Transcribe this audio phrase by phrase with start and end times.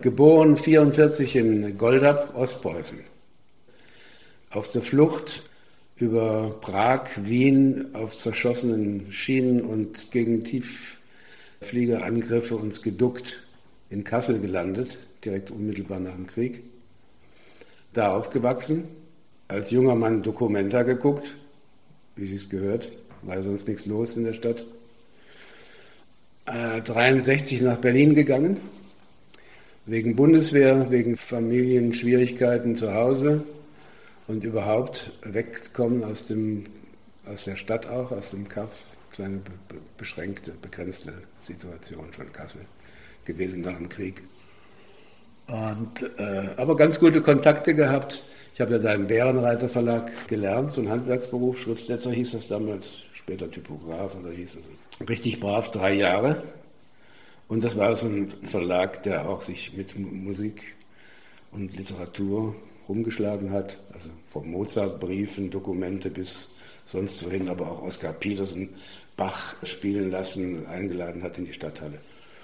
[0.00, 3.00] Geboren 44 in Goldab, Ostpreußen.
[4.50, 5.42] Auf der Flucht
[5.96, 13.42] über Prag, Wien auf zerschossenen Schienen und gegen Tieffliegerangriffe uns geduckt
[13.90, 16.62] in Kassel gelandet, direkt unmittelbar nach dem Krieg.
[17.92, 18.84] Da aufgewachsen,
[19.48, 21.34] als junger Mann Dokumenta geguckt,
[22.14, 22.92] wie sie es gehört,
[23.22, 24.62] war sonst nichts los in der Stadt.
[26.46, 28.58] Äh, 63 nach Berlin gegangen,
[29.88, 33.42] wegen Bundeswehr, wegen Familienschwierigkeiten zu Hause
[34.26, 36.64] und überhaupt wegkommen aus, dem,
[37.26, 38.70] aus der Stadt auch, aus dem Kaff,
[39.12, 39.40] kleine
[39.96, 42.60] beschränkte, begrenzte Situation von Kassel
[43.24, 44.22] gewesen nach dem Krieg.
[45.46, 48.22] Und, äh, aber ganz gute Kontakte gehabt.
[48.52, 52.92] Ich habe ja da im Bärenreiter Verlag gelernt, so ein Handwerksberuf, Schriftsetzer hieß das damals,
[53.14, 55.08] später Typograf oder hieß es.
[55.08, 56.42] Richtig brav, drei Jahre.
[57.48, 60.74] Und das war so ein Verlag, der auch sich mit Musik
[61.50, 62.54] und Literatur
[62.88, 63.78] rumgeschlagen hat.
[63.92, 66.48] Also vom Mozart-Briefen, Dokumente bis
[66.84, 68.68] sonst wohin, aber auch Oskar Petersen
[69.16, 71.98] Bach spielen lassen, eingeladen hat in die Stadthalle.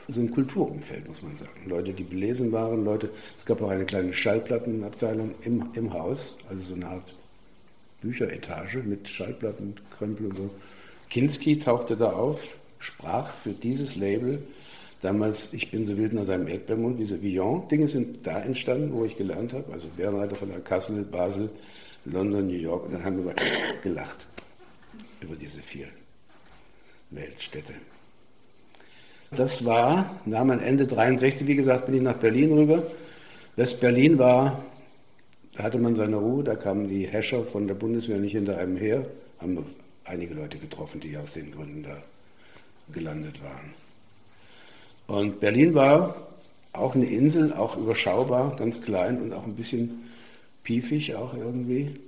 [0.08, 1.68] So ein Kulturumfeld, muss man sagen.
[1.68, 6.62] Leute, die belesen waren, Leute, es gab auch eine kleine Schallplattenabteilung im, im Haus, also
[6.62, 7.14] so eine Art
[8.02, 10.50] Bücheretage mit Schallplatten, Krempel und so.
[11.08, 14.42] Kinski tauchte da auf, sprach für dieses Label
[15.04, 19.16] damals Ich bin so wild nach deinem Erdbeermund, diese Villon-Dinge sind da entstanden, wo ich
[19.16, 19.70] gelernt habe.
[19.72, 21.50] Also Bärenreiter von der Kassel, Basel,
[22.06, 22.86] London, New York.
[22.86, 23.34] Und dann haben wir
[23.82, 24.26] gelacht
[25.20, 25.88] über diese vier
[27.10, 27.74] Weltstädte.
[29.30, 32.84] Das war, nahm ein Ende 63, wie gesagt, bin ich nach Berlin rüber.
[33.56, 34.64] West-Berlin war,
[35.54, 38.76] da hatte man seine Ruhe, da kamen die Häscher von der Bundeswehr nicht hinter einem
[38.76, 39.06] her,
[39.38, 39.66] haben
[40.04, 41.96] einige Leute getroffen, die aus den Gründen da
[42.92, 43.83] gelandet waren.
[45.14, 46.16] Und Berlin war
[46.72, 50.10] auch eine Insel, auch überschaubar, ganz klein und auch ein bisschen
[50.64, 52.00] piefig auch irgendwie.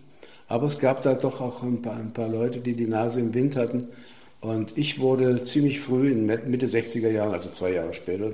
[0.48, 3.32] Aber es gab da doch auch ein paar, ein paar Leute, die die Nase im
[3.32, 3.88] Wind hatten.
[4.40, 8.32] Und ich wurde ziemlich früh, in Mitte 60er Jahren, also zwei Jahre später,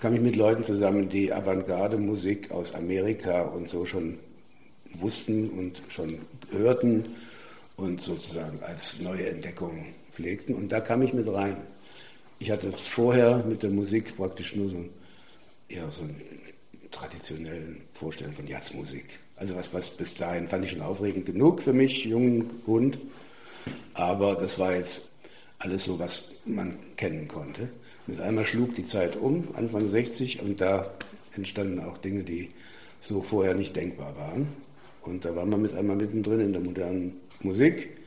[0.00, 4.16] kam ich mit Leuten zusammen, die Avantgarde-Musik aus Amerika und so schon
[4.94, 6.20] wussten und schon
[6.52, 7.02] hörten
[7.76, 10.54] und sozusagen als neue Entdeckung pflegten.
[10.54, 11.56] Und da kam ich mit rein.
[12.42, 14.82] Ich hatte vorher mit der Musik praktisch nur so
[15.68, 16.22] eher so einen
[16.90, 19.04] traditionellen Vorstellung von Jazzmusik.
[19.36, 22.98] Also was, was bis dahin fand ich schon aufregend genug für mich, jungen Hund.
[23.92, 25.10] Aber das war jetzt
[25.58, 27.68] alles so, was man kennen konnte.
[28.06, 30.90] Mit einmal schlug die Zeit um, Anfang 60, und da
[31.36, 32.48] entstanden auch Dinge, die
[33.00, 34.48] so vorher nicht denkbar waren.
[35.02, 37.99] Und da war man mit einmal mittendrin in der modernen Musik.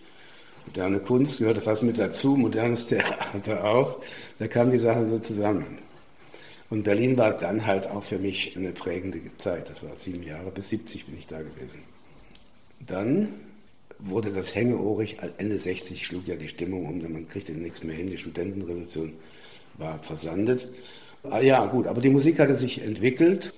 [0.65, 4.01] Moderne Kunst gehörte fast mit dazu, modernes Theater auch.
[4.39, 5.77] Da kamen die Sachen so zusammen.
[6.69, 9.69] Und Berlin war dann halt auch für mich eine prägende Zeit.
[9.69, 11.83] Das war sieben Jahre, bis 70 bin ich da gewesen.
[12.79, 13.27] Dann
[13.99, 17.95] wurde das hängeohrig, Ende 60 schlug ja die Stimmung um, denn man kriegte nichts mehr
[17.95, 19.13] hin, die Studentenrevolution
[19.77, 20.67] war versandet.
[21.23, 23.53] Ah, ja, gut, aber die Musik hatte sich entwickelt.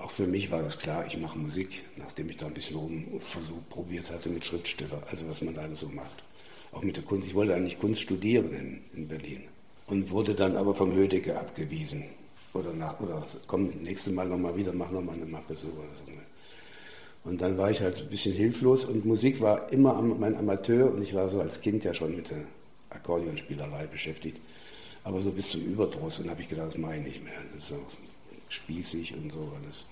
[0.00, 3.68] Auch für mich war das klar, ich mache Musik, nachdem ich da ein bisschen rumversucht,
[3.68, 6.24] probiert hatte mit Schriftsteller, also was man da so macht.
[6.72, 7.26] Auch mit der Kunst.
[7.26, 9.42] Ich wollte eigentlich Kunst studieren in, in Berlin
[9.88, 12.04] und wurde dann aber vom Hödecke abgewiesen.
[12.54, 16.12] Oder, nach, oder komm, nächstes Mal nochmal wieder, mach nochmal eine Mappe so oder so.
[17.22, 21.02] Und dann war ich halt ein bisschen hilflos und Musik war immer mein Amateur und
[21.02, 22.46] ich war so als Kind ja schon mit der
[22.88, 24.40] Akkordeonspielerei beschäftigt.
[25.04, 27.34] Aber so bis zum Überdruss und habe ich gedacht, das mache ich nicht mehr.
[27.52, 27.86] Das ist so
[28.50, 29.84] spießig und so alles.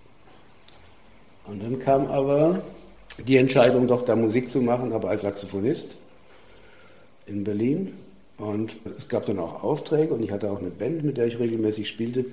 [1.47, 2.63] Und dann kam aber
[3.27, 5.97] die Entscheidung, doch da Musik zu machen, aber als Saxophonist
[7.27, 7.95] in Berlin.
[8.37, 11.39] Und es gab dann auch Aufträge und ich hatte auch eine Band, mit der ich
[11.39, 12.27] regelmäßig spielte.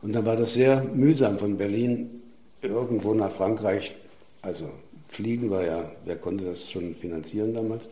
[0.00, 2.22] Und dann war das sehr mühsam von Berlin
[2.62, 3.94] irgendwo nach Frankreich.
[4.40, 4.68] Also
[5.08, 7.84] fliegen war ja, wer konnte das schon finanzieren damals?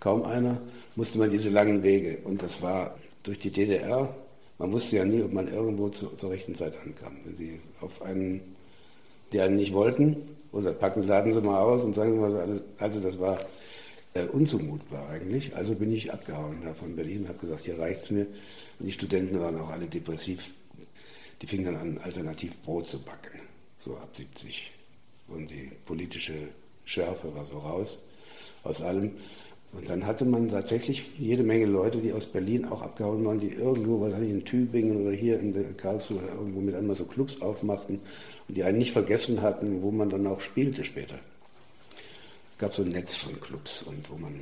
[0.00, 0.60] Kaum einer.
[0.96, 2.18] Musste man diese langen Wege.
[2.24, 4.14] Und das war durch die DDR.
[4.58, 7.16] Man wusste ja nie, ob man irgendwo zu, zur rechten Zeit ankam.
[7.24, 8.40] Wenn sie auf einen,
[9.32, 10.16] die einen nicht wollten,
[10.52, 13.38] oder packen, laden Sie mal aus und sagen Sie mal, also das war
[14.14, 15.56] äh, unzumutbar eigentlich.
[15.56, 18.26] Also bin ich abgehauen da von Berlin und habe gesagt, hier reicht es mir.
[18.78, 20.50] Und die Studenten waren auch alle depressiv.
[21.40, 23.40] Die fingen dann an, alternativ Brot zu backen,
[23.80, 24.70] so ab 70.
[25.28, 26.48] Und die politische
[26.84, 27.98] Schärfe war so raus
[28.62, 29.12] aus allem.
[29.72, 33.52] Und dann hatte man tatsächlich jede Menge Leute, die aus Berlin auch abgehauen waren, die
[33.52, 38.00] irgendwo, was ich, in Tübingen oder hier in Karlsruhe irgendwo mit einmal so Clubs aufmachten
[38.48, 41.18] und die einen nicht vergessen hatten, wo man dann auch spielte später
[42.62, 44.32] gab so ein Netz von Clubs und wo man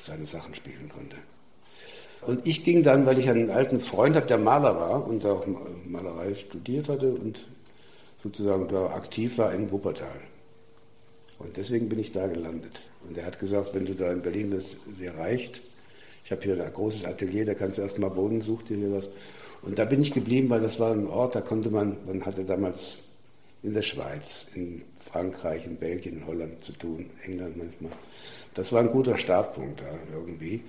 [0.00, 1.16] seine Sachen spielen konnte.
[2.22, 5.44] Und ich ging dann, weil ich einen alten Freund habe, der Maler war und auch
[5.84, 7.44] Malerei studiert hatte und
[8.22, 10.20] sozusagen da aktiv war in Wuppertal.
[11.38, 12.82] Und deswegen bin ich da gelandet.
[13.08, 15.60] Und er hat gesagt, wenn du da in Berlin bist, dir reicht.
[16.24, 19.08] Ich habe hier ein großes Atelier, da kannst du erstmal wohnen, such dir hier was.
[19.62, 22.44] Und da bin ich geblieben, weil das war ein Ort, da konnte man, man hatte
[22.44, 22.98] damals
[23.62, 27.92] in der Schweiz, in Frankreich, in Belgien, in Holland zu tun, England manchmal.
[28.54, 30.62] Das war ein guter Startpunkt da irgendwie.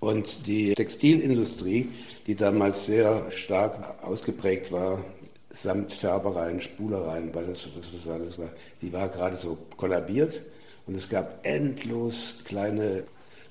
[0.00, 1.88] Und die Textilindustrie,
[2.26, 5.04] die damals sehr stark ausgeprägt war,
[5.50, 8.50] samt Färbereien, Spulereien, weil das, das, das alles war,
[8.82, 10.40] die war gerade so kollabiert.
[10.86, 13.04] Und es gab endlos kleine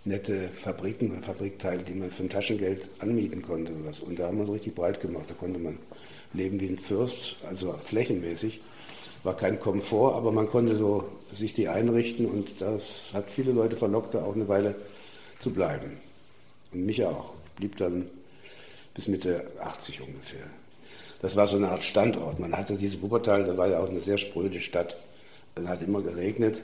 [0.08, 3.74] nette Fabriken und Fabrikteile, die man für ein Taschengeld anmieten konnte.
[3.74, 4.00] Und, was.
[4.00, 5.26] und da haben wir es richtig breit gemacht.
[5.28, 5.78] Da konnte man
[6.34, 8.62] leben wie ein Fürst, also flächenmäßig.
[9.24, 13.76] War kein Komfort, aber man konnte so sich die einrichten und das hat viele Leute
[13.76, 14.76] verlockt, da auch eine Weile
[15.40, 15.98] zu bleiben.
[16.72, 17.34] Und mich auch.
[17.58, 18.08] Blieb dann
[18.94, 20.48] bis Mitte 80 ungefähr.
[21.22, 22.40] Das war so eine Art Standort.
[22.40, 24.98] Man hatte diese Wuppertal, da war ja auch eine sehr spröde Stadt.
[25.56, 26.62] Es hat immer geregnet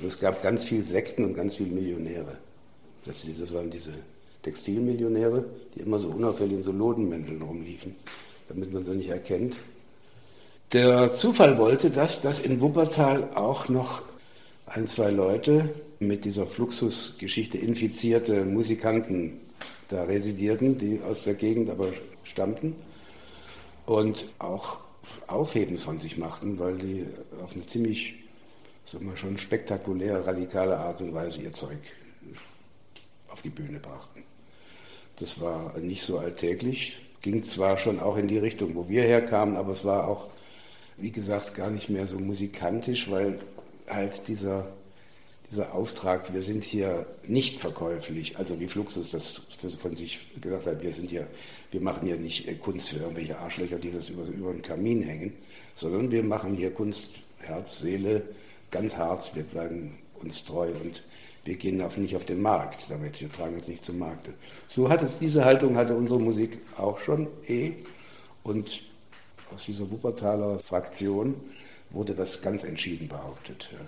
[0.00, 2.38] und es gab ganz viele Sekten und ganz viele Millionäre.
[3.04, 3.92] Das, das waren diese
[4.42, 5.44] Textilmillionäre,
[5.74, 7.96] die immer so unauffällig in so Lodenmänteln rumliefen,
[8.48, 9.56] damit man sie nicht erkennt.
[10.72, 14.02] Der Zufall wollte, dass das in Wuppertal auch noch
[14.66, 19.40] ein, zwei Leute mit dieser Fluxusgeschichte infizierte Musikanten
[19.88, 21.88] da residierten, die aus der Gegend aber
[22.24, 22.76] stammten
[23.86, 24.78] und auch
[25.28, 27.06] Aufhebens von sich machten, weil die
[27.42, 28.16] auf eine ziemlich,
[28.84, 31.78] sagen wir schon spektakulär, radikale Art und Weise ihr Zeug
[33.28, 34.24] auf die Bühne brachten.
[35.18, 39.56] Das war nicht so alltäglich, ging zwar schon auch in die Richtung, wo wir herkamen,
[39.56, 40.26] aber es war auch,
[40.96, 43.38] wie gesagt, gar nicht mehr so musikantisch, weil
[43.88, 44.66] halt dieser,
[45.50, 49.40] dieser Auftrag, wir sind hier nicht verkäuflich, also wie Fluxus das
[49.78, 51.26] von sich gesagt hat, wir sind hier,
[51.70, 55.34] wir machen hier nicht Kunst für irgendwelche Arschlöcher, die das über, über den Kamin hängen,
[55.76, 58.22] sondern wir machen hier Kunst, Herz, Seele,
[58.70, 61.02] ganz hart, wir bleiben uns treu und
[61.44, 64.28] wir gehen auf, nicht auf den Markt damit, wir tragen es nicht zum Markt.
[64.68, 67.72] So hatte diese Haltung hatte unsere Musik auch schon eh
[68.42, 68.82] und
[69.54, 71.36] aus dieser Wuppertaler Fraktion
[71.90, 73.70] wurde das ganz entschieden behauptet.
[73.72, 73.78] Ja.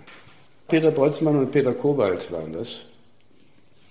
[0.69, 2.79] Peter Boltzmann und Peter Kowald waren das.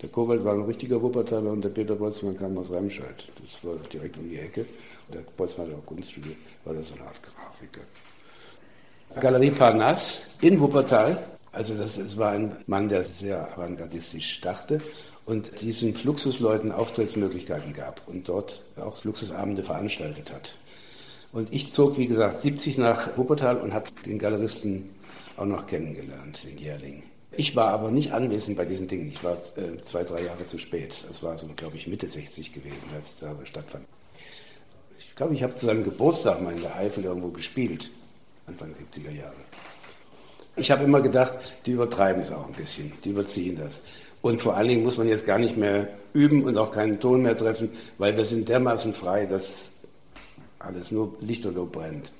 [0.01, 3.25] Der Kowald war ein richtiger Wuppertaler und der Peter Boltzmann kam aus Remscheid.
[3.43, 4.65] Das war direkt um die Ecke.
[5.13, 7.81] Der Boltzmann hat auch Kunst studiert, war das so eine Art Grafiker.
[9.21, 11.19] Galerie Parnasse in Wuppertal
[11.53, 14.81] also das, das war ein Mann, der sehr avantgardistisch dachte
[15.27, 20.55] und diesen Fluxusleuten Auftrittsmöglichkeiten gab und dort auch Luxusabende veranstaltet hat.
[21.33, 24.91] Und ich zog, wie gesagt, 70 nach Wuppertal und habe den Galeristen
[25.38, 27.02] auch noch kennengelernt, den Jährling.
[27.32, 29.08] Ich war aber nicht anwesend bei diesen Dingen.
[29.08, 31.05] Ich war äh, zwei, drei Jahre zu spät.
[31.06, 33.85] Das war so, glaube ich, Mitte 60 gewesen, als es da stattfand.
[34.99, 37.90] Ich glaube, ich habe zu seinem Geburtstag mal in der Eifel irgendwo gespielt,
[38.46, 39.35] Anfang 70er Jahre.
[40.56, 43.82] Ich habe immer gedacht, die übertreiben es auch ein bisschen, die überziehen das.
[44.23, 47.23] Und vor allen Dingen muss man jetzt gar nicht mehr üben und auch keinen Ton
[47.23, 49.76] mehr treffen, weil wir sind dermaßen frei, dass
[50.58, 52.12] alles nur lichterloh brennt.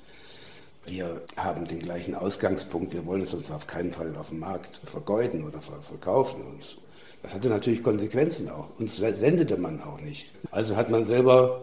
[0.89, 4.79] Wir haben den gleichen Ausgangspunkt, wir wollen es uns auf keinen Fall auf dem Markt
[4.83, 6.41] vergeuden oder verkaufen.
[6.41, 6.77] Und so.
[7.21, 8.67] Das hatte natürlich Konsequenzen auch.
[8.79, 10.31] Und das sendete man auch nicht.
[10.51, 11.61] Also hat man selber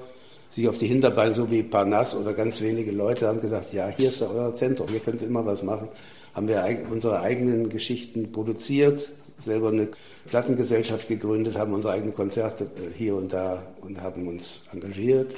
[0.50, 4.10] sich auf die Hinterbeine, so wie Parnass oder ganz wenige Leute haben gesagt, ja, hier
[4.10, 5.88] ist euer Zentrum, ihr könnt immer was machen
[6.36, 9.08] haben wir unsere eigenen Geschichten produziert,
[9.40, 9.88] selber eine
[10.26, 15.34] Plattengesellschaft gegründet, haben unsere eigenen Konzerte äh, hier und da und haben uns engagiert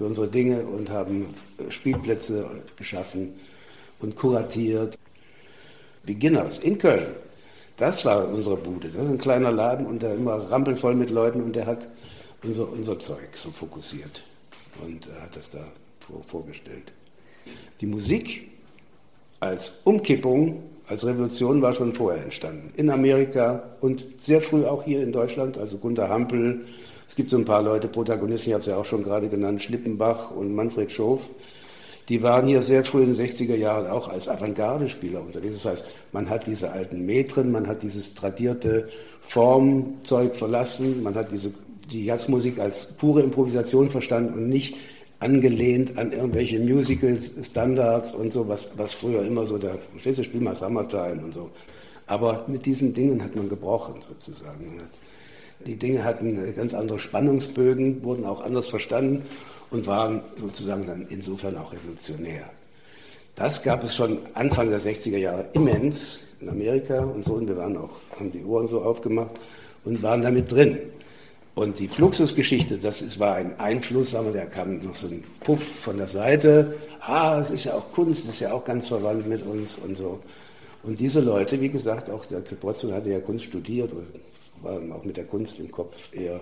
[0.00, 3.38] für unsere Dinge und haben äh, Spielplätze geschaffen
[3.98, 4.96] und kuratiert.
[6.04, 7.08] Beginners in Köln,
[7.76, 8.88] das war unsere Bude.
[8.88, 11.86] Das ist ein kleiner Laden und der immer rampelvoll mit Leuten und der hat
[12.42, 14.24] unser, unser Zeug so fokussiert
[14.82, 15.62] und hat das da
[16.26, 16.92] vorgestellt.
[17.82, 18.48] Die Musik
[19.38, 22.72] als Umkippung, als Revolution war schon vorher entstanden.
[22.74, 26.64] In Amerika und sehr früh auch hier in Deutschland, also Gunter Hampel.
[27.10, 29.60] Es gibt so ein paar Leute, Protagonisten, ich habe es ja auch schon gerade genannt,
[29.60, 31.28] Schlippenbach und Manfred Schof.
[32.08, 35.54] Die waren hier sehr früh in den 60er Jahren auch als Avantgarde-Spieler unterwegs.
[35.60, 38.90] Das heißt, man hat diese alten Metren, man hat dieses tradierte
[39.22, 41.52] Formzeug verlassen, man hat diese,
[41.90, 44.76] die Jazzmusik als pure Improvisation verstanden und nicht
[45.18, 50.54] angelehnt an irgendwelche Musical-Standards und so, was, was früher immer so verstehst du, spiel mal
[50.54, 51.50] Summertime und so.
[52.06, 54.80] Aber mit diesen Dingen hat man gebrochen sozusagen.
[55.66, 59.24] Die Dinge hatten ganz andere Spannungsbögen, wurden auch anders verstanden
[59.70, 62.44] und waren sozusagen dann insofern auch revolutionär.
[63.36, 67.56] Das gab es schon Anfang der 60er Jahre immens in Amerika und so und wir
[67.56, 69.30] waren auch, haben die Ohren so aufgemacht
[69.84, 70.78] und waren damit drin.
[71.54, 75.62] Und die Fluxusgeschichte, das ist, war ein Einfluss, aber der kam noch so ein Puff
[75.62, 76.74] von der Seite.
[77.00, 79.96] Ah, es ist ja auch Kunst, das ist ja auch ganz verwandt mit uns und
[79.96, 80.20] so.
[80.82, 83.90] Und diese Leute, wie gesagt, auch der Potzl hatte ja Kunst studiert,
[84.62, 86.40] war auch mit der Kunst im Kopf eher,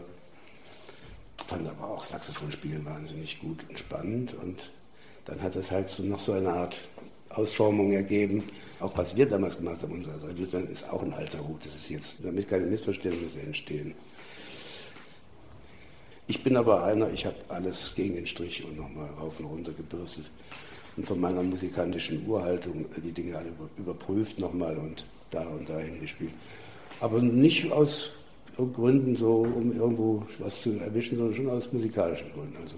[1.46, 4.34] fand aber auch Saxophonspielen wahnsinnig gut und spannend.
[4.34, 4.70] Und
[5.24, 6.80] dann hat es halt so noch so eine Art
[7.30, 8.44] Ausformung ergeben.
[8.80, 11.64] Auch was wir damals gemacht haben, unser Seite, ist auch ein alter Hut.
[11.64, 13.94] Das ist jetzt, damit keine Missverständnisse entstehen.
[16.26, 19.72] Ich bin aber einer, ich habe alles gegen den Strich und nochmal rauf und runter
[19.72, 20.26] gebürstet
[20.98, 26.32] und von meiner musikalischen Urhaltung die Dinge alle überprüft nochmal und da und dahin gespielt.
[27.00, 28.10] Aber nicht aus
[28.56, 32.56] Gründen so, um irgendwo was zu erwischen, sondern schon aus musikalischen Gründen.
[32.62, 32.74] Also,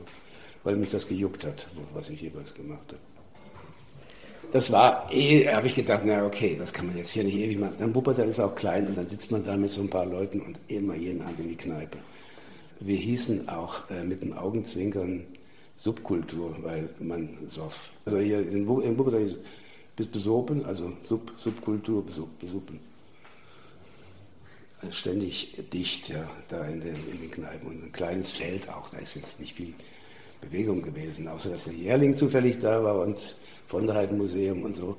[0.62, 2.98] weil mich das gejuckt hat, was ich jeweils gemacht habe.
[4.52, 7.58] Das war eh, habe ich gedacht, na okay, das kann man jetzt hier nicht ewig
[7.58, 7.74] machen.
[7.78, 10.40] Dann Wuppertal ist auch klein und dann sitzt man da mit so ein paar Leuten
[10.40, 11.98] und immer jeden Abend in die Kneipe
[12.80, 15.24] wir hießen auch äh, mit dem Augenzwinkern
[15.76, 17.90] Subkultur, weil man soff.
[18.04, 19.38] Also hier in, in Wuppertal ist
[19.96, 22.80] bis besopen, also Sub, Subkultur, besopen.
[24.90, 28.98] Ständig dicht, ja, da in den, in den Kneipen und ein kleines Feld auch, da
[28.98, 29.74] ist jetzt nicht viel
[30.40, 34.96] Bewegung gewesen, außer dass der Jährling zufällig da war und von der Museum und so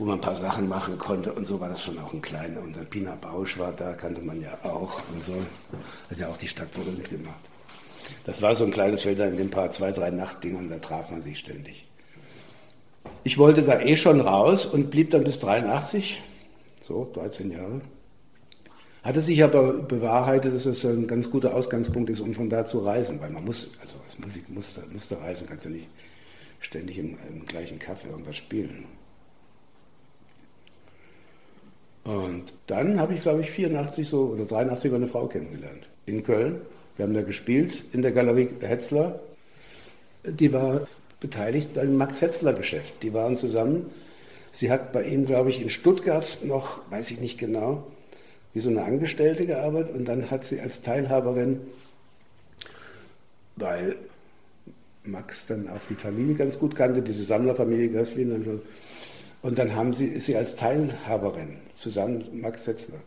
[0.00, 1.30] wo man ein paar Sachen machen konnte.
[1.32, 2.62] Und so war das schon auch ein kleiner.
[2.62, 5.02] Und dann Pina Bausch war da, kannte man ja auch.
[5.12, 5.34] Und so
[6.10, 7.40] hat ja auch die Stadt berühmt gemacht.
[8.24, 11.22] Das war so ein kleines Feld in den paar, zwei, drei Nachtdingern, da traf man
[11.22, 11.86] sich ständig.
[13.24, 16.22] Ich wollte da eh schon raus und blieb dann bis 83,
[16.80, 17.82] so 13 Jahre.
[19.02, 22.80] Hatte sich aber bewahrheitet, dass es ein ganz guter Ausgangspunkt ist, um von da zu
[22.80, 25.88] reisen, weil man muss, also als Musik musste, musste reisen, kannst du nicht
[26.60, 28.84] ständig im, im gleichen Kaffee irgendwas spielen.
[32.04, 36.60] Und dann habe ich, glaube ich, 84 so oder 83 eine Frau kennengelernt in Köln.
[36.96, 39.20] Wir haben da gespielt in der Galerie Hetzler.
[40.24, 40.86] Die war
[41.20, 43.02] beteiligt beim Max Hetzler Geschäft.
[43.02, 43.90] Die waren zusammen.
[44.52, 47.84] Sie hat bei ihm, glaube ich, in Stuttgart noch, weiß ich nicht genau,
[48.52, 51.60] wie so eine Angestellte gearbeitet und dann hat sie als Teilhaberin,
[53.56, 53.96] weil
[55.04, 58.60] Max dann auch die Familie ganz gut kannte, diese Sammlerfamilie Gösslin,
[59.42, 62.98] und dann haben sie, ist sie als Teilhaberin zusammen Max Setzler,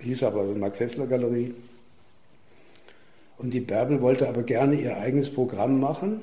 [0.00, 1.54] hieß aber Max Setzler Galerie.
[3.38, 6.20] Und die Bärbel wollte aber gerne ihr eigenes Programm machen.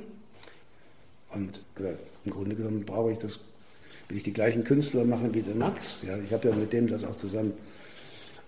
[1.34, 3.40] Und gesagt, im Grunde genommen brauche ich das,
[4.08, 6.04] will ich die gleichen Künstler machen wie der Max.
[6.08, 7.54] Ja, ich habe ja mit dem das auch zusammen.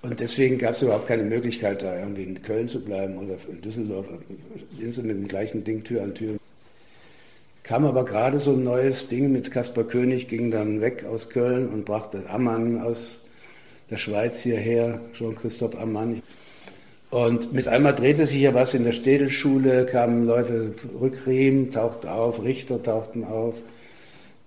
[0.01, 3.61] Und deswegen gab es überhaupt keine Möglichkeit, da irgendwie in Köln zu bleiben oder in
[3.61, 4.05] Düsseldorf.
[4.79, 6.37] Sind sie mit dem gleichen Ding Tür an Tür
[7.71, 11.69] kam aber gerade so ein neues Ding mit Kaspar König, ging dann weg aus Köln
[11.69, 13.21] und brachte Ammann aus
[13.89, 16.21] der Schweiz hierher, Jean-Christophe Ammann.
[17.11, 22.43] Und mit einmal drehte sich ja was in der Städelschule, kamen Leute, Rückriem tauchte auf,
[22.43, 23.55] Richter tauchten auf.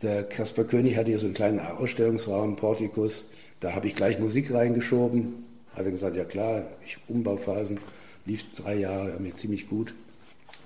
[0.02, 3.24] Der Kaspar König hatte hier so einen kleinen Ausstellungsraum, Portikus.
[3.60, 5.43] Da habe ich gleich Musik reingeschoben.
[5.76, 7.78] Hat er gesagt, ja klar, ich Umbauphasen,
[8.26, 9.94] lief drei Jahre mir ziemlich gut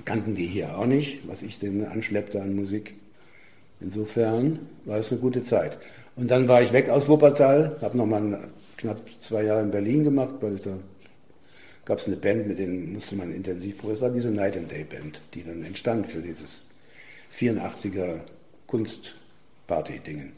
[0.05, 2.95] kannten die hier auch nicht, was ich denn anschleppte an Musik.
[3.81, 5.79] Insofern war es eine gute Zeit.
[6.17, 10.35] Und dann war ich weg aus Wuppertal, habe nochmal knapp zwei Jahre in Berlin gemacht,
[10.41, 10.79] weil da
[11.85, 13.93] gab es eine Band, mit denen musste man intensiv vor.
[13.93, 16.67] Es war diese Night and Day Band, die dann entstand für dieses
[17.37, 18.21] 84er
[18.67, 20.33] Kunstparty-Dingen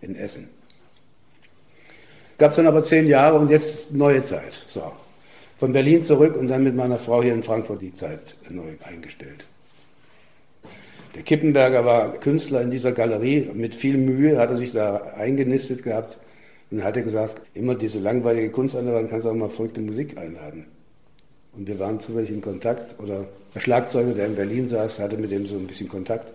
[0.00, 0.48] in Essen.
[2.40, 4.64] Gab es dann aber zehn Jahre und jetzt neue Zeit.
[4.66, 4.82] So,
[5.58, 9.44] von Berlin zurück und dann mit meiner Frau hier in Frankfurt die Zeit neu eingestellt.
[11.14, 13.50] Der Kippenberger war Künstler in dieser Galerie.
[13.52, 16.16] Mit viel Mühe hat er sich da eingenistet gehabt
[16.70, 19.82] und hat gesagt, immer diese langweilige Kunst an der Wand kannst du auch mal verrückte
[19.82, 20.64] Musik einladen.
[21.52, 25.30] Und wir waren zufällig in Kontakt oder der Schlagzeuger, der in Berlin saß, hatte mit
[25.30, 26.32] dem so ein bisschen Kontakt.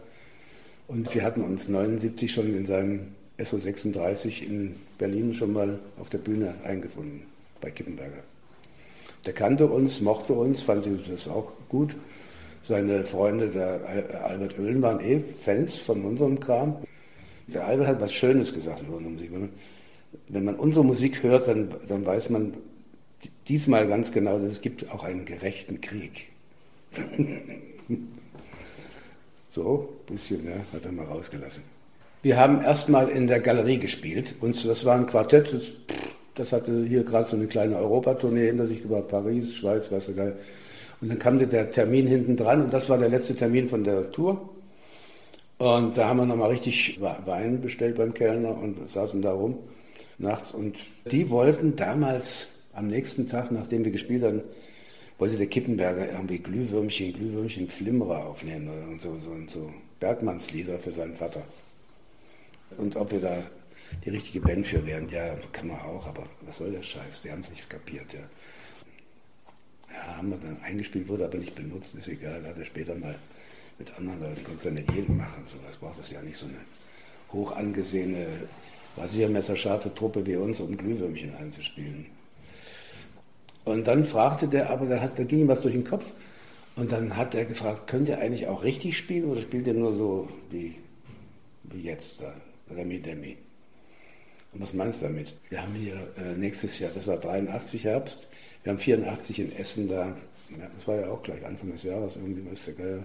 [0.88, 3.08] Und wir hatten uns 79 schon in seinem
[3.40, 7.24] SO36 in Berlin schon mal auf der Bühne eingefunden
[7.62, 8.24] bei Kippenberger.
[9.26, 11.96] Der kannte uns, mochte uns, fand das auch gut.
[12.64, 16.78] Seine Freunde, der Albert Oehlen, waren eh Fans von unserem Kram.
[17.48, 19.32] Der Albert hat was Schönes gesagt über unsere Musik.
[20.30, 22.54] Wenn man unsere Musik hört, dann, dann weiß man
[23.48, 26.28] diesmal ganz genau, dass es gibt auch einen gerechten Krieg.
[29.54, 31.75] so, ein bisschen, ja, hat er mal rausgelassen.
[32.26, 34.34] Wir haben erstmal in der Galerie gespielt.
[34.42, 35.74] Und das war ein Quartett, das,
[36.34, 40.14] das hatte hier gerade so eine kleine Europatournee hinter sich über Paris, Schweiz, was so
[40.14, 40.36] geil.
[41.02, 44.10] Und dann kam der Termin hinten dran und das war der letzte Termin von der
[44.12, 44.50] Tour.
[45.60, 49.60] Und da haben wir nochmal richtig Wein bestellt beim Kellner und saßen da rum
[50.18, 50.52] nachts.
[50.52, 50.78] Und
[51.12, 54.42] die wollten damals am nächsten Tag, nachdem wir gespielt hatten,
[55.20, 61.16] wollte der Kippenberger irgendwie Glühwürmchen, Glühwürmchen, Flimmerer aufnehmen oder so, so, so Bergmannslieder für seinen
[61.16, 61.44] Vater.
[62.78, 63.44] Und ob wir da
[64.04, 67.22] die richtige Band für wären, ja, kann man auch, aber was soll der Scheiß?
[67.24, 68.20] Die haben es nicht kapiert, ja.
[69.92, 73.16] Ja, haben wir dann eingespielt, wurde aber nicht benutzt, ist egal, hat er später mal
[73.78, 76.48] mit anderen Leuten, konnte es ja nicht jedem machen, sowas braucht es ja nicht so
[76.48, 76.58] eine
[77.32, 78.48] hoch angesehene,
[78.98, 82.08] rasiermesserscharfe Truppe wie uns, um Glühwürmchen einzuspielen.
[83.66, 86.14] Und dann fragte der, aber da, hat, da ging ihm was durch den Kopf.
[86.76, 89.96] Und dann hat er gefragt, könnt ihr eigentlich auch richtig spielen oder spielt ihr nur
[89.96, 90.76] so wie,
[91.64, 92.34] wie jetzt da,
[92.70, 93.38] Remi Demi?
[94.54, 95.34] Und was meinst du damit?
[95.50, 98.28] Wir haben hier äh, nächstes Jahr, das war 83 Herbst,
[98.64, 100.16] wir haben 84 in Essen da,
[100.76, 103.04] das war ja auch gleich Anfang des Jahres, irgendwie weiß der Geier.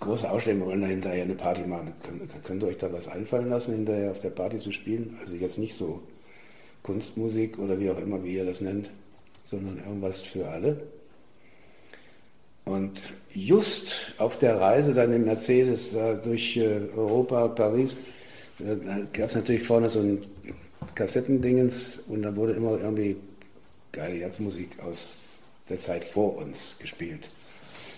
[0.00, 1.92] Große Ausstellung, wir wollen da hinterher eine Party machen.
[2.02, 5.16] Könnt, könnt ihr euch da was einfallen lassen, hinterher auf der Party zu spielen?
[5.20, 6.02] Also jetzt nicht so
[6.82, 8.90] Kunstmusik oder wie auch immer, wie ihr das nennt
[9.50, 10.76] sondern irgendwas für alle.
[12.64, 13.00] Und
[13.32, 17.96] just auf der Reise dann im Mercedes da durch äh, Europa, Paris,
[18.58, 20.24] da gab es natürlich vorne so ein
[20.94, 23.16] Kassettendingens und da wurde immer irgendwie
[23.92, 25.14] geile Jazzmusik aus
[25.68, 27.30] der Zeit vor uns gespielt,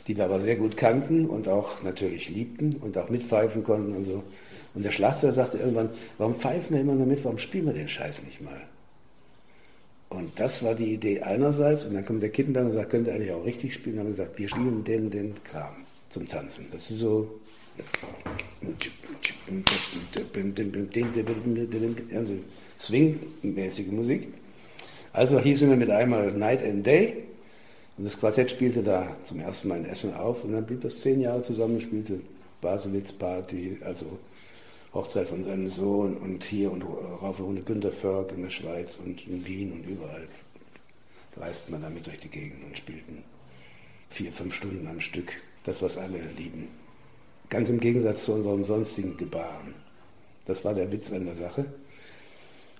[0.06, 4.04] die wir aber sehr gut kannten und auch natürlich liebten und auch mitpfeifen konnten und
[4.04, 4.24] so.
[4.74, 7.88] Und der Schlagzeuger sagte irgendwann, warum pfeifen wir immer nur mit, warum spielen wir den
[7.88, 8.60] Scheiß nicht mal?
[10.08, 11.84] Und das war die Idee einerseits.
[11.84, 13.96] Und dann kommt der Kittenberg und sagt, könnt ihr eigentlich auch richtig spielen?
[13.96, 15.74] Und haben gesagt, wir spielen den, den Kram
[16.08, 16.66] zum Tanzen.
[16.72, 17.40] Das ist so.
[22.14, 22.34] Also
[22.78, 24.28] Swing-mäßige Musik.
[25.12, 27.24] Also hießen wir mit einmal Night and Day.
[27.96, 30.44] Und das Quartett spielte da zum ersten Mal in Essen auf.
[30.44, 32.20] Und dann blieb das zehn Jahre zusammen, spielte
[32.60, 34.18] Baselitz Party, also
[34.94, 39.26] Hochzeit von seinem Sohn und hier und rauf und Günter Förg in der Schweiz und
[39.26, 40.26] in Wien und überall
[41.36, 43.02] reist man damit durch die Gegend und spielt
[44.10, 45.32] vier, fünf Stunden am Stück.
[45.64, 46.68] Das, was alle lieben.
[47.48, 49.74] Ganz im Gegensatz zu unserem sonstigen Gebaren.
[50.46, 51.64] Das war der Witz an der Sache.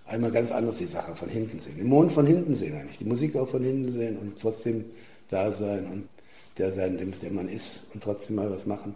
[0.07, 1.77] Einmal ganz anders die Sache, von hinten sehen.
[1.77, 4.87] Den Mond von hinten sehen eigentlich, die Musik auch von hinten sehen und trotzdem
[5.29, 6.09] da sein und
[6.57, 8.95] der sein, der man ist und trotzdem mal was machen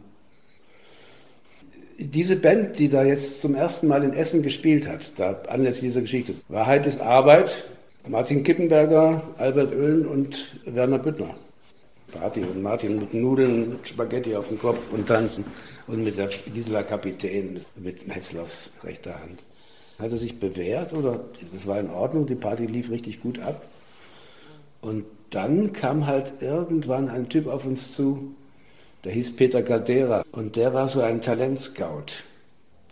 [1.98, 6.02] diese Band, die da jetzt zum ersten Mal in Essen gespielt hat, da anlässlich dieser
[6.02, 7.64] Geschichte, Wahrheit ist Arbeit,
[8.08, 11.34] Martin Kippenberger, Albert Oehlen und Werner Büttner.
[12.12, 15.44] Party und Martin mit Nudeln, Spaghetti auf dem Kopf und tanzen
[15.86, 19.40] und mit der Gisela Kapitän, mit Metzlers rechter Hand.
[19.98, 21.20] Hat er sich bewährt oder
[21.52, 23.62] das war in Ordnung, die Party lief richtig gut ab.
[24.80, 28.34] Und dann kam halt irgendwann ein Typ auf uns zu,
[29.04, 32.22] der hieß Peter Caldera und der war so ein Talentscout,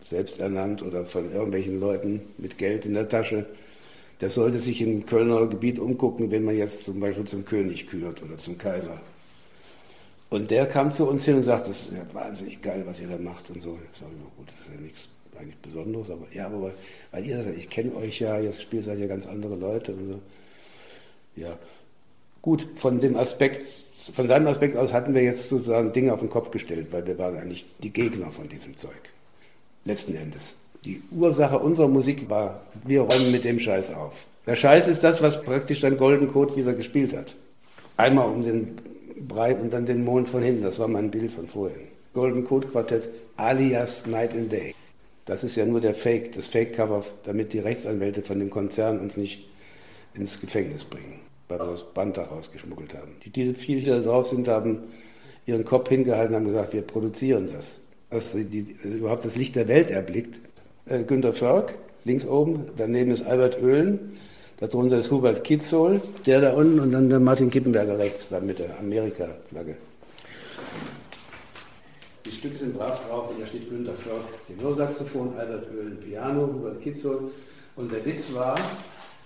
[0.05, 3.47] selbst ernannt oder von irgendwelchen Leuten mit Geld in der Tasche.
[4.21, 8.23] Der sollte sich im Kölner Gebiet umgucken, wenn man jetzt zum Beispiel zum König kürt
[8.23, 9.01] oder zum Kaiser.
[10.29, 13.09] Und der kam zu uns hin und sagte, das ist ja wahnsinnig geil, was ihr
[13.09, 13.79] da macht und so.
[13.93, 16.73] Ich sage, gut, das ist ja nichts eigentlich Besonderes, aber ja, aber weil,
[17.13, 20.13] weil ihr das, ich kenne euch ja, ihr spielt seid ja ganz andere Leute und
[20.13, 20.21] so.
[21.37, 21.59] Ja,
[22.43, 23.67] Gut, von dem Aspekt,
[24.13, 27.19] von seinem Aspekt aus hatten wir jetzt sozusagen Dinge auf den Kopf gestellt, weil wir
[27.19, 29.11] waren eigentlich die Gegner von diesem Zeug.
[29.85, 30.57] Letzten Endes.
[30.85, 34.27] Die Ursache unserer Musik war, wir räumen mit dem Scheiß auf.
[34.47, 37.35] Der Scheiß ist das, was praktisch dann Golden Code wieder gespielt hat.
[37.97, 38.79] Einmal um den
[39.29, 40.63] Brei und dann den Mond von hinten.
[40.63, 41.89] Das war mein Bild von vorhin.
[42.15, 44.75] Golden Code Quartett alias Night and Day.
[45.27, 49.17] Das ist ja nur der Fake, das Fake-Cover, damit die Rechtsanwälte von dem Konzern uns
[49.17, 49.49] nicht
[50.15, 53.17] ins Gefängnis bringen weil wir das Band da rausgeschmuggelt haben.
[53.25, 54.85] Die, die viele, die da drauf sind, haben
[55.47, 57.79] ihren Kopf hingehalten und haben gesagt, wir produzieren das.
[58.09, 60.41] Dass die, die, überhaupt das Licht der Welt erblickt.
[60.91, 61.75] Äh, Günter Förg,
[62.05, 64.19] links oben, daneben ist Albert Oehlen,
[64.59, 68.59] darunter ist Hubert Kitzohl, der da unten und dann der Martin Kippenberger rechts, da mit
[68.59, 69.77] der Amerika-Flagge.
[72.27, 76.83] Die Stücke sind brav drauf und da steht Günter Förg, Tenorsaxophon, Albert Oehlen, Piano, Hubert
[76.83, 77.31] Kitzohl.
[77.77, 78.57] Und der Witz war,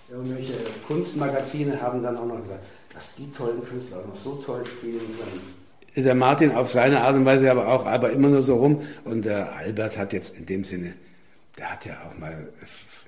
[0.09, 0.53] irgendwelche
[0.87, 4.99] Kunstmagazine haben dann auch noch gesagt, dass die tollen Künstler auch noch so toll spielen
[4.99, 6.05] können.
[6.05, 8.81] Der Martin auf seine Art und Weise aber auch, aber immer nur so rum.
[9.03, 10.93] Und der Albert hat jetzt in dem Sinne,
[11.57, 12.49] der hat ja auch mal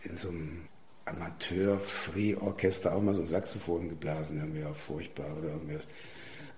[0.04, 0.68] in so einem
[1.06, 5.84] Amateur-Free-Orchester auch mal so Saxophon geblasen, irgendwie auch furchtbar oder irgendwas.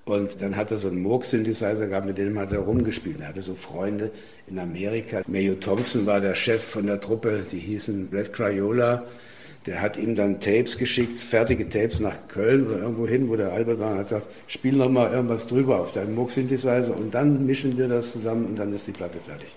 [0.05, 3.19] Und dann hat er so einen Moog-Synthesizer gehabt, mit dem hat er rumgespielt.
[3.19, 4.11] Er hatte so Freunde
[4.47, 5.21] in Amerika.
[5.27, 9.05] Mayo Thompson war der Chef von der Truppe, die hießen Red Crayola.
[9.67, 13.51] Der hat ihm dann Tapes geschickt, fertige Tapes nach Köln oder irgendwo hin, wo der
[13.51, 17.45] Albert war und hat gesagt, spiel noch mal irgendwas drüber auf deinem Moog-Synthesizer und dann
[17.45, 19.49] mischen wir das zusammen und dann ist die Platte fertig.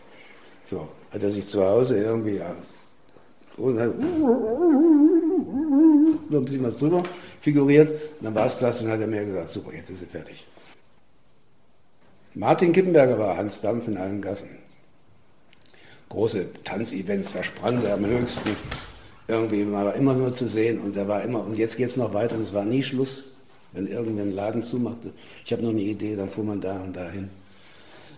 [0.64, 2.40] So, hat er sich zu Hause irgendwie
[3.57, 3.90] und hat
[6.31, 7.03] ein bisschen was drüber,
[7.40, 7.90] figuriert.
[7.90, 10.46] Und dann war es das und hat er mir gesagt, super, jetzt ist sie fertig.
[12.35, 14.48] Martin Kippenberger war Hans Dampf in allen Gassen.
[16.09, 18.57] Große Tanzevents, da sprang der am höchsten.
[19.29, 22.14] Irgendwie war immer nur zu sehen und er war immer, und jetzt geht es noch
[22.14, 23.25] weiter und es war nie Schluss,
[23.72, 25.12] wenn irgendein Laden zumachte.
[25.44, 27.31] Ich habe noch eine Idee, dann fuhr man da und dahin.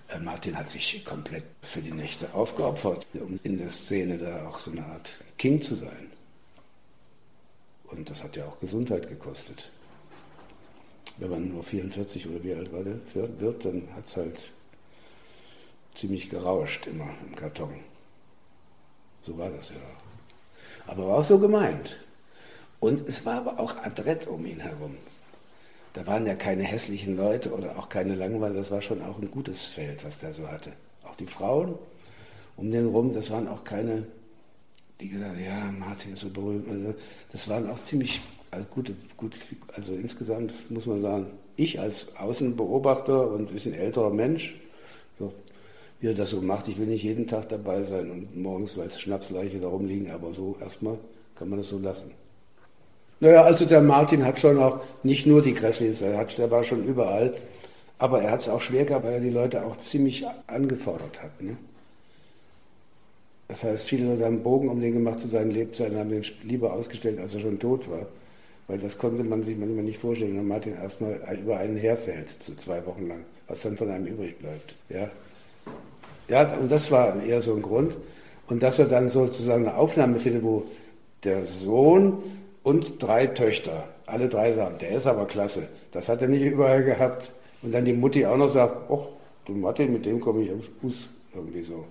[0.08, 4.58] Äh, Martin hat sich komplett für die Nächte aufgeopfert, um in der Szene da auch
[4.58, 6.10] so eine Art King zu sein.
[7.84, 9.70] Und das hat ja auch Gesundheit gekostet.
[11.18, 14.38] Wenn man nur 44 oder wie alt war wird, dann hat es halt
[15.94, 17.80] ziemlich gerauscht immer im Karton.
[19.22, 19.76] So war das ja.
[20.86, 21.98] Aber war auch so gemeint.
[22.80, 24.96] Und es war aber auch adrett um ihn herum.
[25.94, 29.30] Da waren ja keine hässlichen Leute oder auch keine Langweiler, das war schon auch ein
[29.30, 30.72] gutes Feld, was der so hatte.
[31.04, 31.78] Auch die Frauen
[32.56, 34.06] um den rum, das waren auch keine,
[35.00, 36.68] die gesagt haben, ja, Martin ist so berühmt.
[36.68, 36.94] Also,
[37.32, 39.38] das waren auch ziemlich also gute, gute,
[39.74, 41.26] also insgesamt muss man sagen,
[41.56, 44.54] ich als Außenbeobachter und ein bisschen älterer Mensch,
[45.18, 45.32] so,
[46.00, 49.00] wie er das so macht, ich will nicht jeden Tag dabei sein und morgens, es
[49.00, 50.98] Schnapsleiche da rumliegen, aber so erstmal
[51.34, 52.10] kann man das so lassen.
[53.20, 57.34] Naja, also der Martin hat schon auch nicht nur die Gräflins, der war schon überall,
[57.98, 61.40] aber er hat es auch schwer gehabt, weil er die Leute auch ziemlich angefordert hat.
[61.40, 61.56] Ne?
[63.48, 66.72] Das heißt, viele Leute haben Bogen um den gemacht zu seinen Lebzeiten, haben ihn lieber
[66.72, 68.06] ausgestellt, als er schon tot war.
[68.66, 72.54] Weil das konnte man sich manchmal nicht vorstellen, wenn Martin erstmal über einen herfällt, so
[72.54, 74.74] zwei Wochen lang, was dann von einem übrig bleibt.
[74.88, 75.10] Ja,
[76.28, 77.94] ja und das war eher so ein Grund.
[78.48, 80.64] Und dass er dann sozusagen eine Aufnahme findet, wo
[81.24, 82.22] der Sohn
[82.64, 85.68] und drei Töchter, alle drei sagen, der ist aber klasse.
[85.92, 87.30] Das hat er nicht überall gehabt.
[87.62, 89.06] Und dann die Mutti auch noch sagt, oh,
[89.44, 91.84] du Martin, mit dem komme ich am Fuß irgendwie so.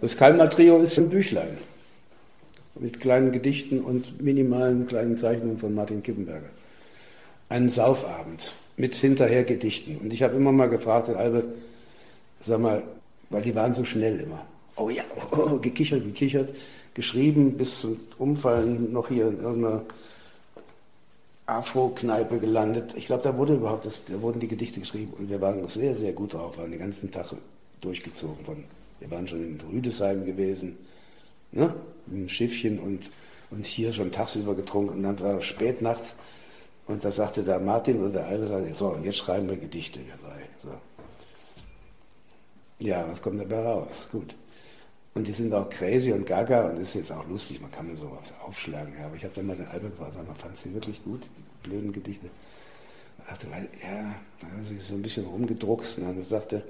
[0.00, 1.58] Das Kalmar Trio ist ein Büchlein
[2.74, 6.48] mit kleinen Gedichten und minimalen kleinen Zeichnungen von Martin Kippenberger.
[7.50, 9.98] Ein Saufabend mit hinterher Gedichten.
[9.98, 11.44] Und ich habe immer mal gefragt, Albert,
[12.40, 12.82] sag mal,
[13.28, 14.46] weil die waren so schnell immer.
[14.76, 16.48] Oh ja, oh, oh, gekichert, gekichert
[16.94, 19.82] geschrieben, bis zum Umfallen noch hier in irgendeiner
[21.46, 22.94] Afro-Kneipe gelandet.
[22.96, 25.96] Ich glaube, da wurde überhaupt das, da wurden die Gedichte geschrieben und wir waren sehr,
[25.96, 27.34] sehr gut drauf, waren den ganzen Tag
[27.80, 28.64] durchgezogen worden.
[29.00, 30.76] Wir waren schon in Rüdesheim gewesen,
[31.50, 31.74] ne?
[32.10, 33.10] ein Schiffchen und,
[33.50, 36.14] und hier schon tagsüber getrunken und dann war es spät nachts
[36.86, 40.48] und da sagte der Martin oder der eine, so, und jetzt schreiben wir Gedichte, drei.
[40.62, 40.70] So.
[42.78, 44.08] Ja, was kommt dabei raus?
[44.10, 44.34] Gut.
[45.14, 47.96] Und die sind auch crazy und gaga und ist jetzt auch lustig, man kann mir
[47.96, 48.94] sowas aufschlagen.
[48.98, 51.68] Ja, aber ich habe dann mal den Albert gefragt, man fand sie wirklich gut, die
[51.68, 52.26] blöden Gedichte.
[53.18, 53.46] Ich dachte,
[53.82, 56.64] ja, da hat sich so ein bisschen rumgedruckst und dann sagte,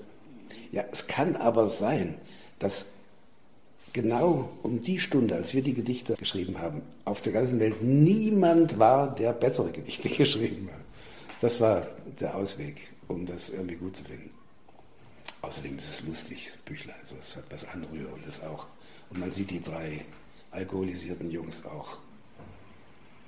[0.73, 2.17] ja, es kann aber sein,
[2.59, 2.89] dass
[3.93, 8.79] genau um die Stunde, als wir die Gedichte geschrieben haben, auf der ganzen Welt niemand
[8.79, 10.81] war, der bessere Gedichte geschrieben hat.
[11.41, 11.87] Das war
[12.21, 14.31] der Ausweg, um das irgendwie gut zu finden.
[15.43, 18.67] Außerdem ist es lustig, Büchlein, also es hat was Anrührendes auch.
[19.11, 20.05] Und man sieht die drei
[20.53, 21.99] alkoholisierten Jungs auch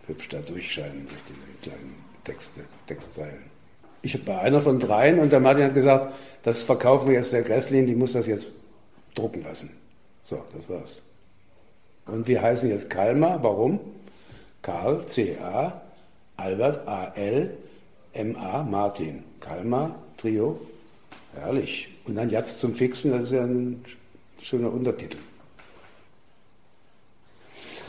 [0.07, 3.45] hübsch da durchscheinen durch diese kleinen Texte, Textzeilen.
[4.03, 7.43] Ich war einer von dreien und der Martin hat gesagt, das verkaufen wir jetzt der
[7.43, 8.49] Gresslin, die muss das jetzt
[9.15, 9.71] drucken lassen.
[10.27, 11.01] So, das war's.
[12.07, 13.81] Und wir heißen jetzt Kalmar, warum?
[14.61, 15.81] Karl, C-A,
[16.37, 17.57] Albert, A-L,
[18.13, 19.25] M-A, Martin.
[19.41, 20.61] Kalmar, Trio,
[21.35, 21.94] herrlich.
[22.05, 23.85] Und dann jetzt zum Fixen, das ist ja ein
[24.41, 25.19] schöner Untertitel.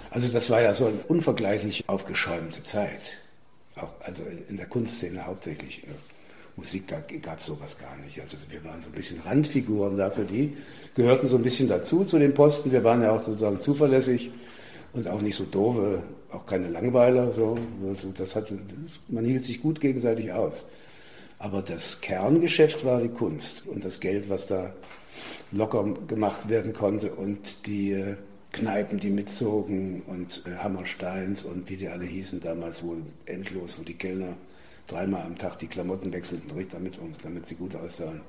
[0.09, 3.17] Also das war ja so eine unvergleichlich aufgeschäumte Zeit.
[3.75, 5.83] Auch, also in der Kunstszene hauptsächlich.
[6.55, 8.21] Musik, da gab es sowas gar nicht.
[8.21, 10.55] Also wir waren so ein bisschen Randfiguren dafür, die
[10.95, 12.71] gehörten so ein bisschen dazu zu den Posten.
[12.71, 14.31] Wir waren ja auch sozusagen zuverlässig
[14.93, 16.01] und auch nicht so doofe,
[16.31, 17.33] auch keine Langweiler.
[17.33, 17.57] So.
[17.85, 18.53] Also das hat,
[19.09, 20.65] man hielt sich gut gegenseitig aus.
[21.45, 24.73] Aber das Kerngeschäft war die Kunst und das Geld, was da
[25.51, 28.15] locker gemacht werden konnte und die äh,
[28.51, 33.83] Kneipen, die mitzogen und äh, Hammersteins und wie die alle hießen damals wohl endlos, wo
[33.83, 34.35] die Kellner
[34.87, 38.21] dreimal am Tag die Klamotten wechselten, damit, damit sie gut aussahen.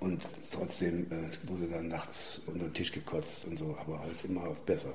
[0.00, 4.48] Und trotzdem äh, wurde dann nachts unter den Tisch gekotzt und so, aber halt immer
[4.48, 4.92] auf besser.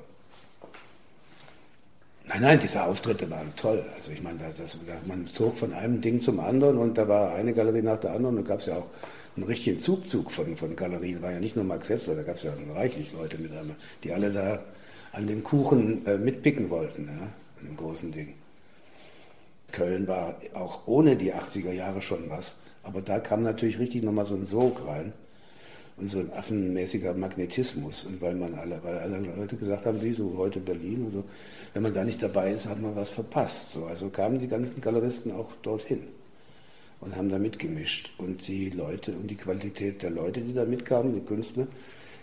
[2.29, 3.83] Nein, nein, diese Auftritte waren toll.
[3.95, 7.33] Also ich meine, das, das, man zog von einem Ding zum anderen und da war
[7.33, 8.85] eine Galerie nach der anderen und da gab es ja auch
[9.35, 11.23] einen richtigen Zugzug von, von Galerien.
[11.23, 14.13] War ja nicht nur Max Hessler, da gab es ja reichlich Leute mit einmal, die
[14.13, 14.59] alle da
[15.11, 17.13] an dem Kuchen äh, mitpicken wollten, ja,
[17.59, 18.35] an dem großen Ding.
[19.71, 24.27] Köln war auch ohne die 80er Jahre schon was, aber da kam natürlich richtig nochmal
[24.27, 25.13] so ein Sog rein.
[25.99, 28.05] Und so ein affenmäßiger Magnetismus.
[28.05, 31.23] Und weil man alle, weil alle Leute gesagt haben, wie so heute Berlin oder so,
[31.73, 33.71] wenn man da nicht dabei ist, hat man was verpasst.
[33.71, 36.03] So, also kamen die ganzen Galeristen auch dorthin
[37.01, 38.11] und haben da mitgemischt.
[38.17, 41.67] Und die Leute und die Qualität der Leute, die da mitkamen, die Künstler,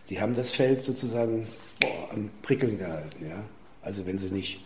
[0.09, 1.47] die haben das Feld sozusagen
[1.81, 3.27] boah, am Prickeln gehalten.
[3.29, 3.45] Ja?
[3.83, 4.61] Also wenn sie nicht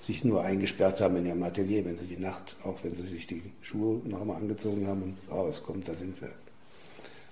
[0.00, 3.26] sich nur eingesperrt haben in ihrem Atelier, wenn sie die Nacht, auch wenn sie sich
[3.28, 6.30] die Schuhe nochmal angezogen haben und rauskommt, da sind wir.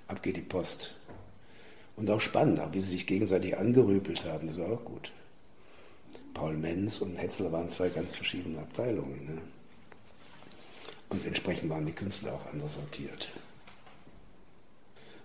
[0.06, 0.92] Ab geht die Post.
[2.00, 5.12] Und auch spannend, auch wie sie sich gegenseitig angerüpelt haben, das war auch gut.
[6.32, 9.26] Paul Menz und Hetzler waren zwei ganz verschiedene Abteilungen.
[9.26, 9.38] Ne?
[11.10, 13.30] Und entsprechend waren die Künstler auch anders sortiert.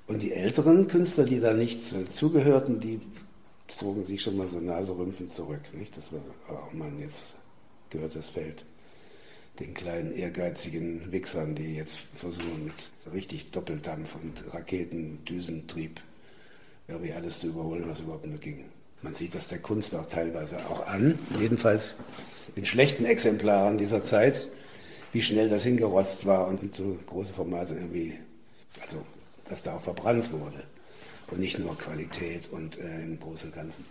[0.08, 3.00] Und die älteren Künstler, die da nicht zugehörten, die
[3.70, 5.62] zogen sich schon mal so naserümpfend zurück.
[5.72, 5.96] Nicht?
[5.96, 7.36] Das war, oh Mann, jetzt
[7.90, 8.66] gehört das Feld
[9.62, 16.02] den kleinen ehrgeizigen Wichsern, die jetzt versuchen mit richtig Doppeldampf und Raketendüsentrieb
[16.88, 18.66] irgendwie alles zu überholen, was überhaupt nur ging.
[19.02, 21.96] Man sieht das der Kunst auch teilweise auch an, jedenfalls
[22.56, 24.48] den schlechten Exemplaren dieser Zeit,
[25.12, 28.14] wie schnell das hingerotzt war und so große Formate irgendwie,
[28.82, 28.98] also
[29.48, 30.64] dass da auch verbrannt wurde
[31.32, 33.86] und nicht nur Qualität und äh, im Großen und Ganzen.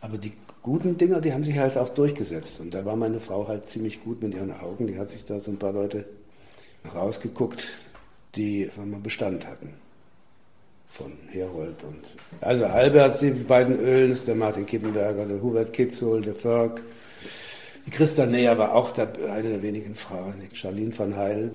[0.00, 2.60] Aber die guten Dinger, die haben sich halt auch durchgesetzt.
[2.60, 4.86] Und da war meine Frau halt ziemlich gut mit ihren Augen.
[4.86, 6.04] Die hat sich da so ein paar Leute
[6.94, 7.68] rausgeguckt,
[8.36, 9.74] die sagen wir, Bestand hatten.
[10.90, 12.04] Von Herold und.
[12.40, 16.80] Also Albert, die beiden Öhlens, der Martin Kippenberger, der Hubert Kitzel, der Förg.
[17.86, 21.52] Die Christa Neher war auch der, eine der wenigen Frauen, Charlene van Heil.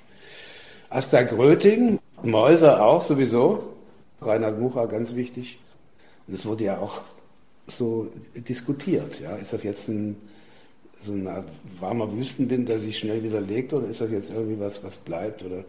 [0.89, 3.73] Asta Gröting, Mäuser auch sowieso.
[4.21, 5.59] Reinhard Mucha, ganz wichtig.
[6.27, 7.01] Und es wurde ja auch
[7.67, 9.19] so diskutiert.
[9.19, 9.35] Ja?
[9.35, 10.15] Ist das jetzt ein,
[11.01, 11.27] so ein
[11.79, 15.43] warmer Wüstenwind, der sich schnell wieder legt, oder ist das jetzt irgendwie was, was bleibt?
[15.43, 15.63] Oder?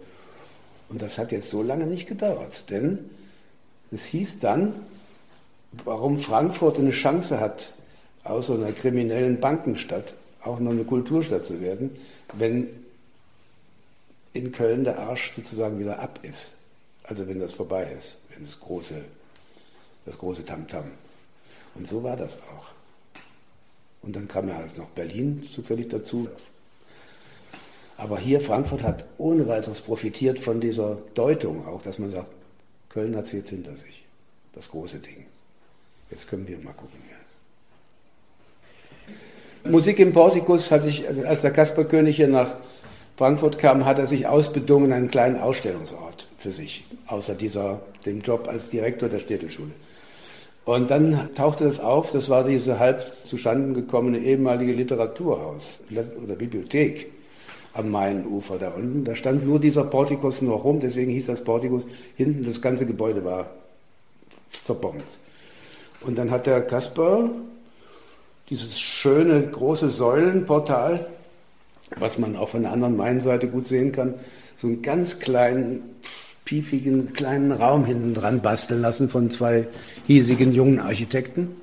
[0.88, 3.11] Und das hat jetzt so lange nicht gedauert, denn
[3.95, 4.75] es hieß dann,
[5.85, 7.73] warum Frankfurt eine Chance hat,
[8.23, 11.97] aus so einer kriminellen Bankenstadt auch noch eine Kulturstadt zu werden,
[12.33, 12.69] wenn
[14.33, 16.53] in Köln der Arsch sozusagen wieder ab ist.
[17.05, 18.95] Also wenn das vorbei ist, wenn das große,
[20.07, 20.85] das große Tamtam.
[20.85, 20.89] -Tam.
[21.75, 22.69] Und so war das auch.
[24.03, 26.29] Und dann kam ja halt noch Berlin zufällig dazu.
[27.97, 32.27] Aber hier, Frankfurt hat ohne weiteres profitiert von dieser Deutung auch, dass man sagt,
[32.95, 34.05] Köln hat es jetzt hinter sich.
[34.53, 35.27] Das große Ding.
[36.11, 37.01] Jetzt können wir mal gucken.
[39.65, 39.71] Ja.
[39.71, 42.53] Musik im Portikus hatte ich, als der Kasperkönig hier nach
[43.17, 48.47] Frankfurt kam, hat er sich ausbedungen einen kleinen Ausstellungsort für sich, außer dieser, dem Job
[48.47, 49.73] als Direktor der Städtelschule.
[50.65, 55.81] Und dann tauchte das auf, das war diese halb zustande gekommene ehemalige Literaturhaus
[56.23, 57.11] oder Bibliothek
[57.75, 59.05] am Mainufer da unten.
[59.05, 61.85] Da stand nur dieser Portikus noch rum, deswegen hieß das Portikus.
[62.17, 63.51] Hinten das ganze Gebäude war
[64.63, 65.19] zerbombt.
[66.01, 67.31] Und dann hat der Kasper
[68.51, 71.07] dieses schöne große Säulenportal,
[71.97, 74.15] was man auch von der anderen Mainseite gut sehen kann,
[74.57, 75.83] so einen ganz kleinen
[76.45, 79.67] piefigen kleinen Raum hinten dran basteln lassen von zwei
[80.07, 81.57] hiesigen jungen Architekten.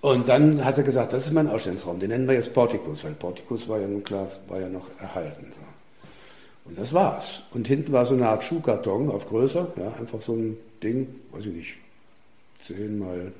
[0.00, 3.12] Und dann hat er gesagt, das ist mein Ausstellungsraum, den nennen wir jetzt Portikus, weil
[3.12, 5.52] Portikus war ja nun klar, war ja noch erhalten.
[6.64, 7.42] Und das war's.
[7.52, 11.46] Und hinten war so eine Art Schuhkarton auf größer, ja, einfach so ein Ding, weiß
[11.46, 11.74] ich nicht,
[12.60, 13.32] 10 mal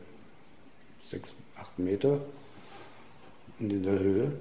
[1.10, 2.20] 6, 8 Meter
[3.58, 4.32] und in der Höhe,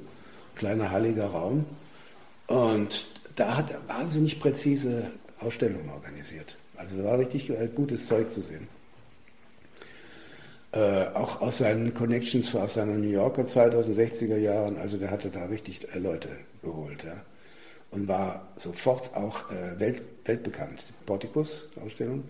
[0.56, 1.66] kleiner halliger Raum.
[2.48, 3.06] Und
[3.36, 6.58] da hat er wahnsinnig präzise Ausstellungen organisiert.
[6.76, 8.68] Also da war richtig äh, gutes Zeug zu sehen.
[10.72, 14.98] Äh, auch aus seinen Connections aus seiner New Yorker Zeit aus den 60er Jahren, also
[14.98, 16.30] der hatte da richtig äh, Leute
[16.62, 17.04] geholt.
[17.04, 17.24] Ja.
[17.90, 20.84] Und war sofort auch äh, welt, weltbekannt.
[21.08, 22.24] Portikus-Ausstellung.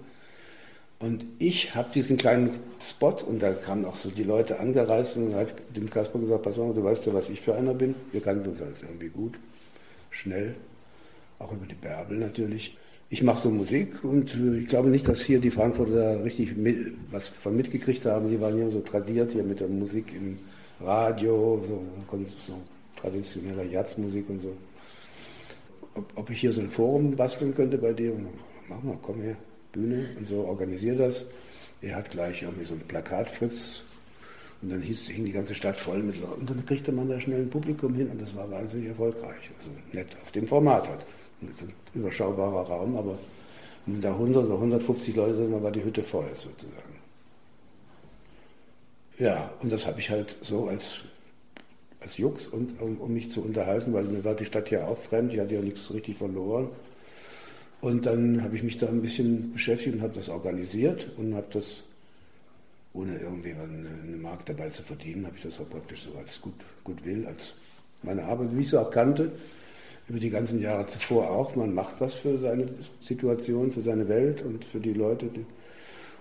[0.99, 5.35] Und ich habe diesen kleinen Spot und da kamen auch so die Leute angereist und
[5.35, 7.95] habe dem Kasper gesagt, pass auf, du weißt ja, was ich für einer bin.
[8.11, 9.33] Wir kannten uns halt irgendwie gut,
[10.11, 10.55] schnell,
[11.39, 12.77] auch über die Bärbel natürlich
[13.09, 16.93] ich mache so Musik und äh, ich glaube nicht, dass hier die Frankfurter richtig mit,
[17.11, 18.29] was von mitgekriegt haben.
[18.29, 20.37] Die waren hier so tradiert hier mit der Musik im
[20.79, 21.81] Radio, so,
[22.47, 22.53] so
[23.01, 24.55] traditioneller Jazzmusik und so.
[25.95, 28.13] Ob, ob, ich hier so ein Forum basteln könnte bei dir?
[28.69, 29.35] Mach mal, komm her,
[29.73, 31.25] Bühne und so, organisier das.
[31.81, 33.81] Er hat gleich irgendwie so ein Plakat, Fritz.
[34.61, 36.41] Und dann hieß, hing die ganze Stadt voll mit Leuten.
[36.41, 39.49] Und dann kriegte man da schnell ein Publikum hin und das war wahnsinnig erfolgreich.
[39.57, 40.99] Also nett, auf dem Format halt
[41.93, 43.17] überschaubarer Raum, aber
[43.85, 46.99] wenn da 100 oder 150 Leute sind, dann war die Hütte voll sozusagen.
[49.17, 50.99] Ja, und das habe ich halt so als,
[51.99, 54.97] als Jux, und, um, um, mich zu unterhalten, weil mir war die Stadt ja auch
[54.97, 56.69] fremd, ich hatte ja nichts richtig verloren.
[57.81, 61.47] Und dann habe ich mich da ein bisschen beschäftigt und habe das organisiert und habe
[61.51, 61.83] das,
[62.93, 66.55] ohne irgendwie eine Mark dabei zu verdienen, habe ich das auch praktisch so als gut,
[66.83, 67.53] gut will, als
[68.03, 69.31] meine Arbeit, wie ich sie auch kannte,
[70.09, 71.55] über die ganzen Jahre zuvor auch.
[71.55, 72.67] Man macht was für seine
[72.99, 75.29] Situation, für seine Welt und für die Leute.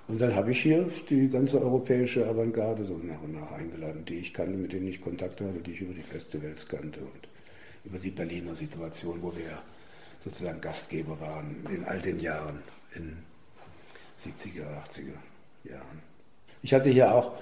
[0.07, 4.19] Und dann habe ich hier die ganze europäische Avantgarde so nach und nach eingeladen, die
[4.19, 7.29] ich kannte, mit denen ich Kontakt hatte, die ich über die Festivals kannte und
[7.85, 9.59] über die Berliner Situation, wo wir
[10.23, 12.63] sozusagen Gastgeber waren in all den Jahren,
[12.95, 13.17] in
[14.19, 16.03] 70er, 80er Jahren.
[16.63, 17.33] Ich hatte hier auch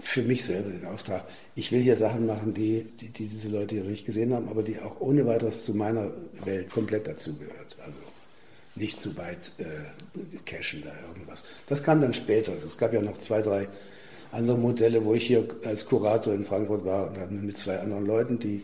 [0.00, 3.76] für mich selber den Auftrag, ich will hier Sachen machen, die, die, die diese Leute
[3.76, 6.10] hier nicht gesehen haben, aber die auch ohne weiteres zu meiner
[6.44, 7.76] Welt komplett dazugehört.
[7.84, 8.00] Also
[8.76, 9.64] nicht zu weit äh,
[10.44, 11.44] cashen da irgendwas.
[11.68, 12.52] Das kam dann später.
[12.66, 13.68] Es gab ja noch zwei, drei
[14.32, 18.06] andere Modelle, wo ich hier als Kurator in Frankfurt war und dann mit zwei anderen
[18.06, 18.62] Leuten, die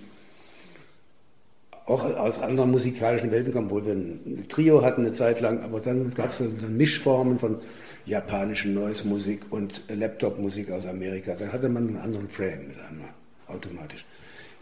[1.90, 5.81] auch aus anderen musikalischen Welten kommen, obwohl wir ein Trio hatten eine Zeit lang, aber
[5.81, 7.59] dann gab es dann Mischformen von
[8.07, 11.35] japanischen Noise-Musik und Laptop-Musik aus Amerika.
[11.35, 13.11] Dann hatte man einen anderen Frame mit einmal,
[13.48, 14.05] automatisch.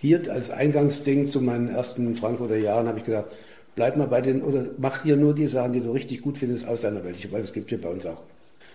[0.01, 3.27] Hier als Eingangsding zu meinen ersten Frankfurter Jahren habe ich gedacht,
[3.75, 6.67] bleib mal bei den, oder mach hier nur die Sachen, die du richtig gut findest
[6.67, 7.17] aus deiner Welt.
[7.19, 8.23] Ich weiß, es gibt hier bei uns auch.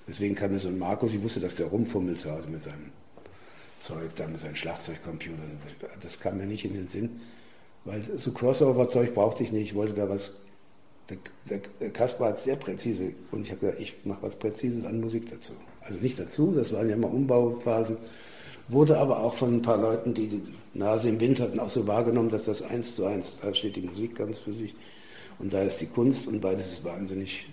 [0.07, 2.91] Deswegen kam mir so ein Markus, ich wusste, dass der rumfummelt zu Hause mit seinem
[3.79, 5.37] Zeug, da mit seinem Schlagzeugcomputer.
[6.01, 7.21] Das kam mir nicht in den Sinn,
[7.85, 9.69] weil so Crossover-Zeug brauchte ich nicht.
[9.69, 10.31] Ich wollte da was.
[11.09, 15.01] Der, der, Kaspar hat sehr präzise und ich habe gesagt, ich mache was Präzises an
[15.01, 15.51] Musik dazu.
[15.81, 17.97] Also nicht dazu, das waren ja immer Umbauphasen
[18.67, 20.41] wurde aber auch von ein paar Leuten, die die
[20.73, 23.81] Nase im Wind hatten, auch so wahrgenommen, dass das eins zu eins, da steht die
[23.81, 24.73] Musik ganz für sich
[25.39, 27.45] und da ist die Kunst und beides ist wahnsinnig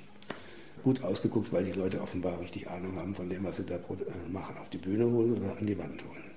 [0.82, 4.32] gut ausgeguckt, weil die Leute offenbar richtig Ahnung haben von dem, was sie da äh,
[4.32, 6.29] machen, auf die Bühne holen oder an die Wand holen.